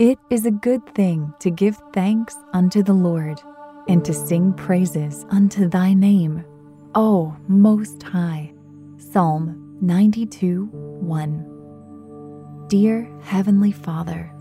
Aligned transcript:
It 0.00 0.18
is 0.30 0.46
a 0.46 0.50
good 0.50 0.94
thing 0.94 1.34
to 1.40 1.50
give 1.50 1.76
thanks 1.92 2.34
unto 2.54 2.82
the 2.82 2.94
Lord 2.94 3.38
and 3.86 4.02
to 4.06 4.14
sing 4.14 4.54
praises 4.54 5.26
unto 5.28 5.68
thy 5.68 5.92
name, 5.92 6.42
O 6.94 7.36
Most 7.48 8.02
High. 8.02 8.54
Psalm 8.96 9.76
92 9.82 10.70
1. 10.72 12.64
Dear 12.68 13.10
Heavenly 13.20 13.72
Father, 13.72 14.32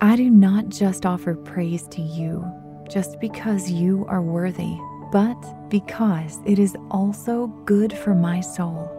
I 0.00 0.16
do 0.16 0.30
not 0.30 0.70
just 0.70 1.04
offer 1.04 1.34
praise 1.34 1.86
to 1.88 2.00
you 2.00 2.42
just 2.88 3.20
because 3.20 3.70
you 3.70 4.06
are 4.08 4.22
worthy, 4.22 4.78
but 5.12 5.68
because 5.68 6.38
it 6.46 6.58
is 6.58 6.74
also 6.90 7.48
good 7.66 7.92
for 7.92 8.14
my 8.14 8.40
soul. 8.40 8.90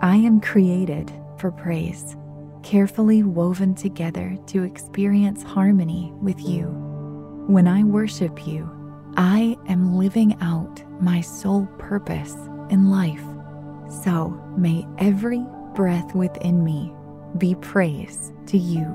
I 0.00 0.16
am 0.16 0.40
created 0.40 1.12
for 1.36 1.50
praise, 1.50 2.16
carefully 2.62 3.22
woven 3.22 3.74
together 3.74 4.36
to 4.46 4.62
experience 4.64 5.42
harmony 5.42 6.12
with 6.20 6.40
you. 6.40 6.64
When 7.46 7.66
I 7.66 7.84
worship 7.84 8.46
you, 8.46 8.70
I 9.16 9.56
am 9.68 9.96
living 9.96 10.40
out 10.40 10.82
my 11.02 11.20
sole 11.20 11.66
purpose 11.78 12.34
in 12.70 12.90
life. 12.90 13.22
So 14.04 14.30
may 14.56 14.86
every 14.98 15.44
breath 15.74 16.14
within 16.14 16.64
me 16.64 16.92
be 17.38 17.54
praise 17.56 18.32
to 18.46 18.58
you. 18.58 18.86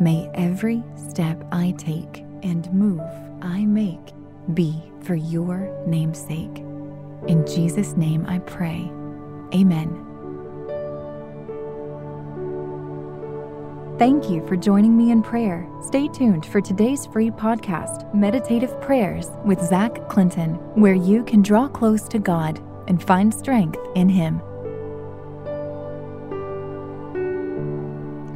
May 0.00 0.30
every 0.34 0.82
step 0.96 1.44
I 1.52 1.74
take 1.78 2.24
and 2.42 2.72
move 2.72 3.00
I 3.42 3.64
make 3.66 4.12
be 4.54 4.82
for 5.02 5.14
your 5.14 5.70
namesake. 5.86 6.58
In 7.28 7.46
Jesus' 7.46 7.96
name 7.96 8.24
I 8.26 8.38
pray. 8.40 8.90
Amen. 9.54 10.11
Thank 14.02 14.28
you 14.28 14.44
for 14.48 14.56
joining 14.56 14.96
me 14.96 15.12
in 15.12 15.22
prayer. 15.22 15.64
Stay 15.80 16.08
tuned 16.08 16.44
for 16.44 16.60
today's 16.60 17.06
free 17.06 17.30
podcast, 17.30 18.12
Meditative 18.12 18.80
Prayers 18.80 19.30
with 19.44 19.60
Zach 19.60 20.08
Clinton, 20.08 20.54
where 20.74 20.92
you 20.92 21.22
can 21.22 21.40
draw 21.40 21.68
close 21.68 22.08
to 22.08 22.18
God 22.18 22.60
and 22.88 23.00
find 23.00 23.32
strength 23.32 23.78
in 23.94 24.08
Him. 24.08 24.42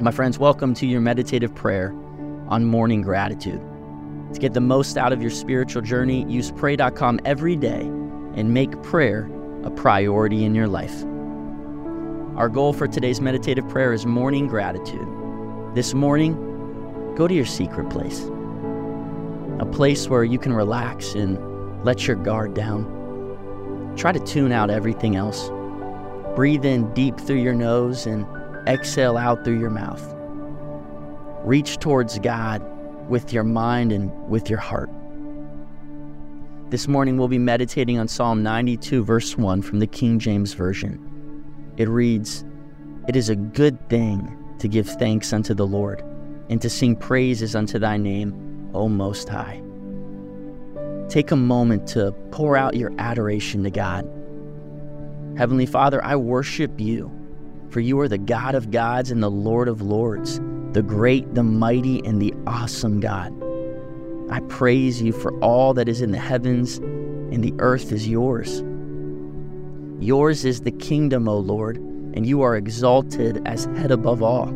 My 0.00 0.12
friends, 0.12 0.38
welcome 0.38 0.72
to 0.74 0.86
your 0.86 1.00
meditative 1.00 1.52
prayer 1.52 1.90
on 2.46 2.64
morning 2.64 3.02
gratitude. 3.02 3.60
To 4.34 4.38
get 4.38 4.54
the 4.54 4.60
most 4.60 4.96
out 4.96 5.12
of 5.12 5.20
your 5.20 5.32
spiritual 5.32 5.82
journey, 5.82 6.24
use 6.30 6.52
pray.com 6.52 7.18
every 7.24 7.56
day 7.56 7.80
and 7.80 8.54
make 8.54 8.80
prayer 8.84 9.28
a 9.64 9.70
priority 9.72 10.44
in 10.44 10.54
your 10.54 10.68
life. 10.68 11.02
Our 12.36 12.48
goal 12.48 12.72
for 12.72 12.86
today's 12.86 13.20
meditative 13.20 13.68
prayer 13.68 13.92
is 13.92 14.06
morning 14.06 14.46
gratitude. 14.46 15.15
This 15.76 15.92
morning, 15.92 16.32
go 17.16 17.28
to 17.28 17.34
your 17.34 17.44
secret 17.44 17.90
place, 17.90 18.30
a 19.58 19.68
place 19.70 20.08
where 20.08 20.24
you 20.24 20.38
can 20.38 20.54
relax 20.54 21.12
and 21.12 21.84
let 21.84 22.06
your 22.06 22.16
guard 22.16 22.54
down. 22.54 23.94
Try 23.94 24.12
to 24.12 24.20
tune 24.20 24.52
out 24.52 24.70
everything 24.70 25.16
else. 25.16 25.50
Breathe 26.34 26.64
in 26.64 26.90
deep 26.94 27.20
through 27.20 27.42
your 27.42 27.52
nose 27.52 28.06
and 28.06 28.26
exhale 28.66 29.18
out 29.18 29.44
through 29.44 29.60
your 29.60 29.68
mouth. 29.68 30.02
Reach 31.44 31.76
towards 31.76 32.18
God 32.20 32.62
with 33.10 33.34
your 33.34 33.44
mind 33.44 33.92
and 33.92 34.10
with 34.30 34.48
your 34.48 34.60
heart. 34.60 34.88
This 36.70 36.88
morning 36.88 37.18
we'll 37.18 37.28
be 37.28 37.36
meditating 37.36 37.98
on 37.98 38.08
Psalm 38.08 38.42
92, 38.42 39.04
verse 39.04 39.36
1 39.36 39.60
from 39.60 39.80
the 39.80 39.86
King 39.86 40.20
James 40.20 40.54
Version. 40.54 41.74
It 41.76 41.90
reads, 41.90 42.46
It 43.08 43.14
is 43.14 43.28
a 43.28 43.36
good 43.36 43.90
thing 43.90 44.42
to 44.58 44.68
give 44.68 44.88
thanks 44.88 45.32
unto 45.32 45.54
the 45.54 45.66
Lord, 45.66 46.02
and 46.48 46.60
to 46.62 46.70
sing 46.70 46.96
praises 46.96 47.54
unto 47.54 47.78
thy 47.78 47.96
name, 47.96 48.70
O 48.74 48.88
Most 48.88 49.28
High. 49.28 49.62
Take 51.08 51.30
a 51.30 51.36
moment 51.36 51.86
to 51.88 52.12
pour 52.30 52.56
out 52.56 52.76
your 52.76 52.92
adoration 52.98 53.62
to 53.64 53.70
God. 53.70 54.10
Heavenly 55.36 55.66
Father, 55.66 56.02
I 56.04 56.16
worship 56.16 56.80
you, 56.80 57.10
for 57.70 57.80
you 57.80 58.00
are 58.00 58.08
the 58.08 58.18
God 58.18 58.54
of 58.54 58.70
gods 58.70 59.10
and 59.10 59.22
the 59.22 59.30
Lord 59.30 59.68
of 59.68 59.82
lords 59.82 60.40
the 60.72 60.82
great, 60.82 61.34
the 61.34 61.42
mighty, 61.42 62.04
and 62.04 62.20
the 62.20 62.34
awesome 62.46 63.00
God. 63.00 63.32
I 64.30 64.40
praise 64.40 65.00
you 65.00 65.10
for 65.10 65.32
all 65.40 65.72
that 65.72 65.88
is 65.88 66.02
in 66.02 66.10
the 66.10 66.18
heavens, 66.18 66.76
and 66.76 67.42
the 67.42 67.54
earth 67.60 67.92
is 67.92 68.06
yours. 68.06 68.62
Yours 69.98 70.44
is 70.44 70.60
the 70.60 70.72
kingdom, 70.72 71.28
O 71.28 71.38
Lord, 71.38 71.78
and 72.16 72.26
you 72.26 72.40
are 72.40 72.56
exalted 72.56 73.46
as 73.46 73.66
head 73.76 73.90
above 73.90 74.22
all. 74.22 74.48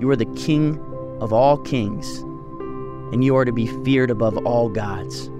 You 0.00 0.10
are 0.10 0.16
the 0.16 0.26
King 0.34 0.78
of 1.20 1.32
all 1.32 1.56
kings, 1.56 2.18
and 3.12 3.24
you 3.24 3.36
are 3.36 3.44
to 3.44 3.52
be 3.52 3.68
feared 3.84 4.10
above 4.10 4.36
all 4.38 4.68
gods. 4.68 5.30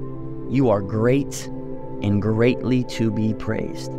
You 0.48 0.70
are 0.70 0.80
great 0.80 1.46
and 2.02 2.22
greatly 2.22 2.84
to 2.84 3.10
be 3.10 3.34
praised. 3.34 3.92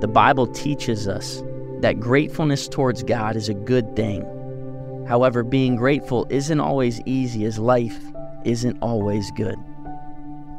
The 0.00 0.10
Bible 0.12 0.48
teaches 0.48 1.06
us 1.06 1.42
that 1.80 2.00
gratefulness 2.00 2.68
towards 2.68 3.02
God 3.04 3.36
is 3.36 3.48
a 3.48 3.54
good 3.54 3.94
thing. 3.94 4.26
However, 5.08 5.42
being 5.44 5.76
grateful 5.76 6.26
isn't 6.28 6.60
always 6.60 7.00
easy 7.06 7.44
as 7.44 7.58
life 7.58 8.00
isn't 8.44 8.78
always 8.82 9.30
good. 9.32 9.56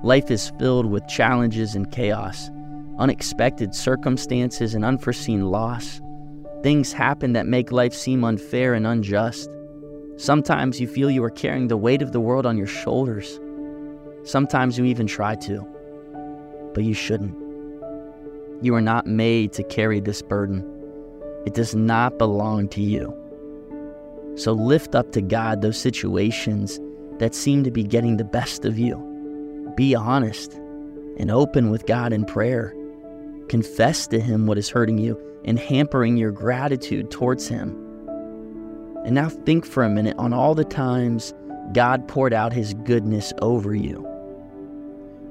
Life 0.02 0.31
is 0.31 0.52
filled 0.59 0.86
with 0.86 1.08
challenges 1.08 1.75
and 1.75 1.92
chaos, 1.92 2.50
unexpected 3.00 3.74
circumstances 3.74 4.76
and 4.76 4.86
unforeseen 4.86 5.50
loss. 5.50 6.02
Things 6.62 6.94
happen 6.94 7.34
that 7.34 7.48
make 7.48 7.72
life 7.72 7.94
seem 7.94 8.24
unfair 8.24 8.74
and 8.74 8.88
unjust. 8.88 9.50
Sometimes 10.16 10.80
you 10.80 10.88
feel 10.88 11.09
you 11.09 11.24
are 11.24 11.30
carrying 11.30 11.68
the 11.68 11.78
weight 11.78 12.02
of 12.02 12.12
the 12.12 12.20
world 12.20 12.46
on 12.46 12.58
your 12.58 12.68
shoulders. 12.68 13.40
Sometimes 14.24 14.78
you 14.78 14.86
even 14.86 15.08
try 15.08 15.36
to, 15.36 15.66
but 16.74 16.84
you 16.84 16.94
shouldn't. 16.94 17.36
You 18.62 18.76
are 18.76 18.81
not 18.81 19.08
made 19.08 19.52
to 19.54 19.64
carry 19.64 20.00
this 20.00 20.22
burden. 20.22 20.64
It 21.46 21.54
does 21.54 21.75
not 21.75 22.18
belong 22.18 22.70
to 22.70 22.81
you. 22.81 23.14
So 24.36 24.54
lift 24.54 24.96
up 24.96 25.12
to 25.12 25.22
God 25.22 25.62
those 25.62 25.78
situations 25.78 26.80
that 27.20 27.36
seem 27.36 27.64
to 27.66 27.72
be 27.72 27.84
getting 27.84 28.18
the 28.18 28.24
best 28.24 28.64
of 28.64 28.80
you. 28.80 28.96
Be 29.75 29.94
honest 29.94 30.54
and 31.18 31.30
open 31.30 31.70
with 31.70 31.86
God 31.86 32.14
in 32.14 32.25
prayer. 32.25 32.74
Confess 33.50 34.08
to 34.08 34.20
Him 34.20 34.48
what 34.48 34.58
is 34.58 34.70
hurting 34.70 34.98
you 34.98 35.20
and 35.46 35.59
hampering 35.59 36.18
your 36.18 36.31
gratitude 36.31 37.12
towards 37.12 37.48
Him. 37.48 37.72
And 39.06 39.16
now 39.16 39.30
think 39.30 39.66
for 39.66 39.84
a 39.84 39.90
minute 39.90 40.16
on 40.18 40.34
all 40.34 40.56
the 40.56 40.64
times 40.64 41.34
God 41.74 42.08
poured 42.08 42.34
out 42.34 42.54
His 42.54 42.74
goodness 42.74 43.34
over 43.42 43.76
you. 43.76 44.08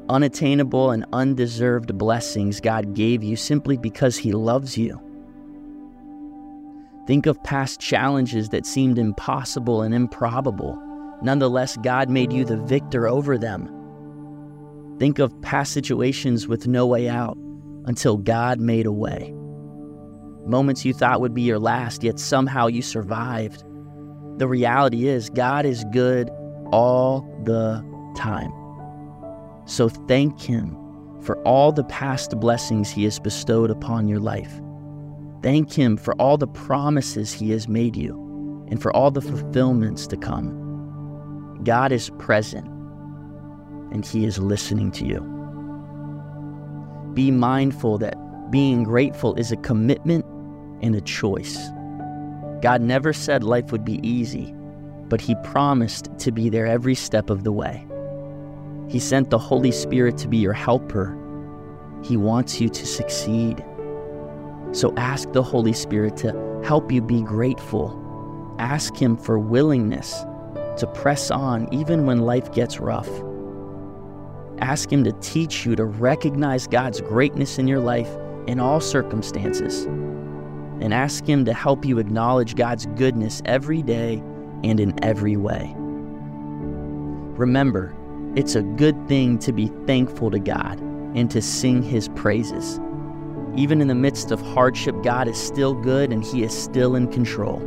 Unattainable 0.08 0.90
and 0.90 1.06
undeserved 1.12 1.96
blessings 1.96 2.60
God 2.60 2.94
gave 2.94 3.22
you 3.22 3.36
simply 3.36 3.76
because 3.76 4.16
He 4.16 4.32
loves 4.32 4.76
you. 4.76 5.00
Think 7.06 7.26
of 7.26 7.42
past 7.42 7.80
challenges 7.80 8.50
that 8.50 8.66
seemed 8.66 8.98
impossible 8.98 9.82
and 9.82 9.94
improbable. 9.94 10.80
Nonetheless, 11.22 11.76
God 11.78 12.10
made 12.10 12.32
you 12.32 12.44
the 12.44 12.58
victor 12.58 13.08
over 13.08 13.38
them. 13.38 13.68
Think 14.98 15.18
of 15.18 15.40
past 15.40 15.72
situations 15.72 16.46
with 16.46 16.66
no 16.68 16.86
way 16.86 17.08
out 17.08 17.38
until 17.86 18.16
God 18.16 18.60
made 18.60 18.86
a 18.86 18.92
way. 18.92 19.32
Moments 20.46 20.84
you 20.84 20.92
thought 20.92 21.20
would 21.20 21.34
be 21.34 21.42
your 21.42 21.58
last, 21.58 22.02
yet 22.02 22.18
somehow 22.18 22.66
you 22.66 22.82
survived. 22.82 23.64
The 24.38 24.48
reality 24.48 25.06
is, 25.06 25.30
God 25.30 25.64
is 25.64 25.84
good 25.92 26.30
all 26.72 27.20
the 27.44 27.84
time. 28.16 28.52
So 29.66 29.88
thank 29.88 30.40
Him 30.40 30.76
for 31.22 31.38
all 31.42 31.70
the 31.70 31.84
past 31.84 32.38
blessings 32.40 32.90
He 32.90 33.04
has 33.04 33.20
bestowed 33.20 33.70
upon 33.70 34.08
your 34.08 34.18
life. 34.18 34.60
Thank 35.42 35.72
Him 35.72 35.96
for 35.96 36.14
all 36.14 36.36
the 36.36 36.48
promises 36.48 37.32
He 37.32 37.50
has 37.50 37.68
made 37.68 37.96
you 37.96 38.66
and 38.68 38.82
for 38.82 38.94
all 38.96 39.10
the 39.10 39.20
fulfillments 39.20 40.06
to 40.08 40.16
come. 40.16 41.60
God 41.62 41.92
is 41.92 42.10
present 42.18 42.66
and 43.92 44.04
He 44.04 44.24
is 44.24 44.38
listening 44.38 44.90
to 44.92 45.06
you. 45.06 45.41
Be 47.14 47.30
mindful 47.30 47.98
that 47.98 48.16
being 48.50 48.84
grateful 48.84 49.34
is 49.34 49.52
a 49.52 49.56
commitment 49.56 50.24
and 50.82 50.94
a 50.94 51.00
choice. 51.00 51.58
God 52.62 52.80
never 52.80 53.12
said 53.12 53.42
life 53.44 53.72
would 53.72 53.84
be 53.84 54.06
easy, 54.06 54.54
but 55.08 55.20
He 55.20 55.34
promised 55.42 56.08
to 56.18 56.32
be 56.32 56.48
there 56.48 56.66
every 56.66 56.94
step 56.94 57.28
of 57.28 57.44
the 57.44 57.52
way. 57.52 57.86
He 58.88 58.98
sent 58.98 59.30
the 59.30 59.38
Holy 59.38 59.72
Spirit 59.72 60.16
to 60.18 60.28
be 60.28 60.38
your 60.38 60.52
helper. 60.52 61.18
He 62.02 62.16
wants 62.16 62.60
you 62.60 62.68
to 62.68 62.86
succeed. 62.86 63.64
So 64.72 64.94
ask 64.96 65.32
the 65.32 65.42
Holy 65.42 65.72
Spirit 65.72 66.16
to 66.18 66.62
help 66.64 66.90
you 66.90 67.02
be 67.02 67.22
grateful. 67.22 67.98
Ask 68.58 68.96
Him 68.96 69.16
for 69.16 69.38
willingness 69.38 70.24
to 70.78 70.90
press 70.94 71.30
on 71.30 71.72
even 71.72 72.06
when 72.06 72.20
life 72.20 72.52
gets 72.52 72.80
rough. 72.80 73.10
Ask 74.62 74.92
Him 74.92 75.02
to 75.02 75.12
teach 75.14 75.66
you 75.66 75.74
to 75.74 75.84
recognize 75.84 76.68
God's 76.68 77.00
greatness 77.00 77.58
in 77.58 77.66
your 77.66 77.80
life 77.80 78.08
in 78.46 78.60
all 78.60 78.80
circumstances. 78.80 79.86
And 79.86 80.94
ask 80.94 81.26
Him 81.26 81.44
to 81.46 81.52
help 81.52 81.84
you 81.84 81.98
acknowledge 81.98 82.54
God's 82.54 82.86
goodness 82.94 83.42
every 83.44 83.82
day 83.82 84.22
and 84.62 84.78
in 84.78 85.02
every 85.04 85.36
way. 85.36 85.74
Remember, 87.36 87.92
it's 88.36 88.54
a 88.54 88.62
good 88.62 89.08
thing 89.08 89.36
to 89.40 89.52
be 89.52 89.66
thankful 89.84 90.30
to 90.30 90.38
God 90.38 90.78
and 90.78 91.28
to 91.32 91.42
sing 91.42 91.82
His 91.82 92.08
praises. 92.10 92.78
Even 93.56 93.80
in 93.80 93.88
the 93.88 93.96
midst 93.96 94.30
of 94.30 94.40
hardship, 94.40 94.94
God 95.02 95.26
is 95.26 95.36
still 95.36 95.74
good 95.74 96.12
and 96.12 96.22
He 96.22 96.44
is 96.44 96.56
still 96.56 96.94
in 96.94 97.10
control. 97.10 97.58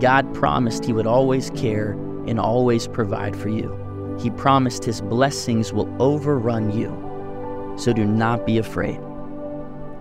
God 0.00 0.34
promised 0.34 0.84
He 0.84 0.92
would 0.92 1.06
always 1.06 1.50
care 1.50 1.92
and 2.26 2.40
always 2.40 2.88
provide 2.88 3.36
for 3.36 3.50
you. 3.50 3.81
He 4.18 4.30
promised 4.30 4.84
His 4.84 5.00
blessings 5.00 5.72
will 5.72 5.88
overrun 6.02 6.76
you. 6.76 6.90
So 7.76 7.92
do 7.92 8.04
not 8.04 8.46
be 8.46 8.58
afraid. 8.58 9.00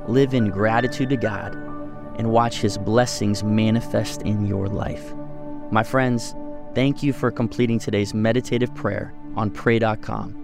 Live 0.07 0.33
in 0.33 0.49
gratitude 0.49 1.09
to 1.09 1.17
God 1.17 1.53
and 2.17 2.31
watch 2.31 2.61
His 2.61 2.77
blessings 2.77 3.43
manifest 3.43 4.21
in 4.23 4.45
your 4.45 4.67
life. 4.67 5.13
My 5.71 5.83
friends, 5.83 6.35
thank 6.75 7.01
you 7.01 7.13
for 7.13 7.31
completing 7.31 7.79
today's 7.79 8.13
meditative 8.13 8.73
prayer 8.75 9.13
on 9.35 9.49
pray.com. 9.49 10.37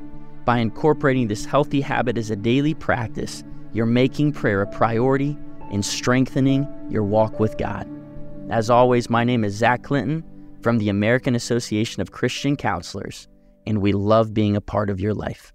By 0.46 0.60
incorporating 0.60 1.28
this 1.28 1.46
healthy 1.46 1.82
habit 1.82 2.18
as 2.18 2.32
a 2.32 2.36
daily 2.36 2.74
practice, 2.74 3.44
you're 3.74 3.86
making 3.86 4.32
prayer 4.32 4.62
a 4.62 4.68
priority 4.68 5.38
and 5.72 5.84
strengthening 5.84 6.68
your 6.90 7.04
walk 7.04 7.40
with 7.40 7.58
God. 7.58 7.88
As 8.50 8.70
always, 8.70 9.10
my 9.10 9.26
name 9.26 9.44
is 9.44 9.54
Zach 9.56 9.84
Clinton 9.84 10.24
from 10.62 10.78
the 10.78 10.88
American 10.90 11.36
Association 11.36 12.02
of 12.02 12.12
Christian 12.12 12.56
Counselors, 12.56 13.28
and 13.68 13.82
we 13.82 13.92
love 13.92 14.34
being 14.34 14.56
a 14.56 14.62
part 14.62 14.90
of 14.90 15.00
your 15.00 15.14
life. 15.14 15.54